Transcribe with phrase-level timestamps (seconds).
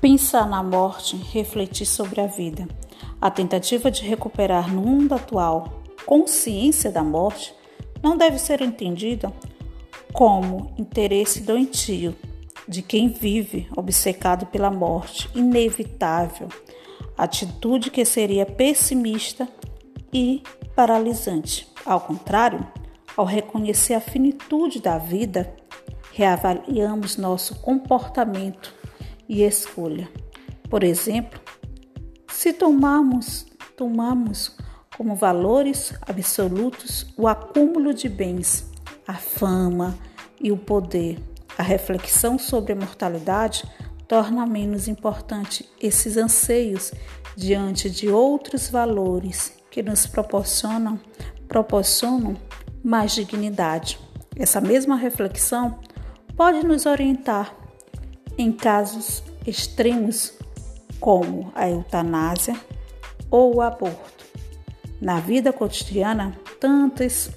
[0.00, 2.66] Pensar na morte, refletir sobre a vida.
[3.20, 7.54] A tentativa de recuperar no mundo atual consciência da morte
[8.02, 9.30] não deve ser entendida
[10.10, 12.16] como interesse doentio
[12.66, 16.48] de quem vive obcecado pela morte inevitável,
[17.14, 19.46] atitude que seria pessimista
[20.10, 20.42] e
[20.74, 21.68] paralisante.
[21.84, 22.66] Ao contrário,
[23.14, 25.54] ao reconhecer a finitude da vida,
[26.14, 28.79] reavaliamos nosso comportamento
[29.30, 30.10] e escolha.
[30.68, 31.40] Por exemplo,
[32.28, 34.56] se tomamos, tomamos
[34.96, 38.68] como valores absolutos o acúmulo de bens,
[39.06, 39.96] a fama
[40.40, 41.20] e o poder,
[41.56, 43.64] a reflexão sobre a mortalidade
[44.08, 46.92] torna menos importante esses anseios
[47.36, 50.98] diante de outros valores que nos proporcionam
[51.46, 52.36] proporcionam
[52.82, 53.98] mais dignidade.
[54.36, 55.78] Essa mesma reflexão
[56.36, 57.59] pode nos orientar
[58.40, 60.32] em casos extremos
[60.98, 62.56] como a eutanásia
[63.30, 64.24] ou o aborto.
[65.00, 67.30] Na vida cotidiana, tantas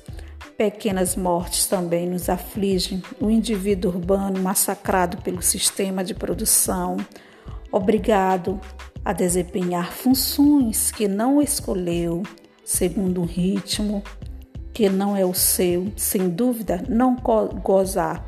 [0.57, 3.01] pequenas mortes também nos afligem.
[3.19, 6.97] O indivíduo urbano massacrado pelo sistema de produção,
[7.71, 8.59] obrigado
[9.03, 12.23] a desempenhar funções que não escolheu,
[12.63, 14.03] segundo um ritmo
[14.73, 18.25] que não é o seu, sem dúvida, não gozar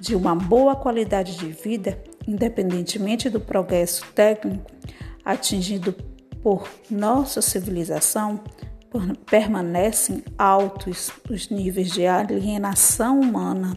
[0.00, 4.70] de uma boa qualidade de vida, independentemente do progresso técnico
[5.24, 5.94] atingido
[6.42, 8.40] por nossa civilização,
[9.30, 13.76] permanecem altos os níveis de alienação humana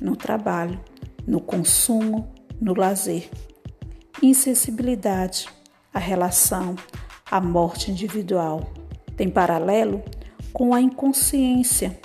[0.00, 0.80] no trabalho,
[1.26, 3.30] no consumo, no lazer.
[4.20, 5.48] Insensibilidade
[5.92, 6.74] à relação
[7.30, 8.72] à morte individual
[9.16, 10.02] tem paralelo
[10.52, 11.98] com a inconsciência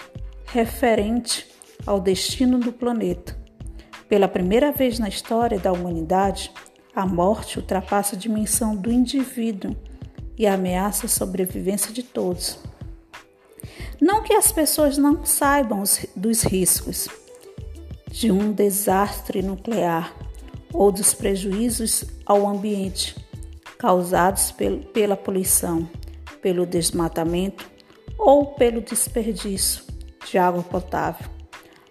[0.46, 1.48] referente
[1.86, 3.40] ao destino do planeta.
[4.10, 6.52] Pela primeira vez na história da humanidade,
[6.96, 9.78] a morte ultrapassa a dimensão do indivíduo
[10.36, 12.58] e ameaça a sobrevivência de todos.
[14.02, 17.08] Não que as pessoas não saibam os, dos riscos
[18.10, 20.12] de um desastre nuclear
[20.74, 23.16] ou dos prejuízos ao ambiente
[23.78, 25.88] causados pel, pela poluição,
[26.42, 27.70] pelo desmatamento
[28.18, 29.84] ou pelo desperdício
[30.30, 31.30] de água potável,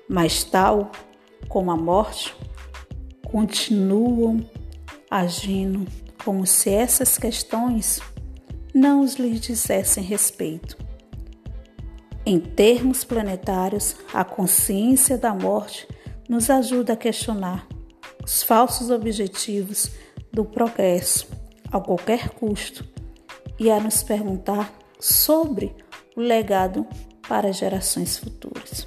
[0.09, 0.91] mas tal
[1.49, 2.35] como a morte
[3.31, 4.45] continuam
[5.11, 5.87] agindo
[6.25, 8.01] como se essas questões
[8.75, 10.77] não os lhes dissessem respeito.
[12.25, 15.89] Em termos planetários, a consciência da morte
[16.29, 17.67] nos ajuda a questionar
[18.23, 19.91] os falsos objetivos
[20.31, 21.27] do progresso
[21.73, 22.85] a qualquer custo
[23.59, 25.75] e a nos perguntar sobre
[26.17, 26.87] o legado
[27.27, 28.87] para gerações futuras.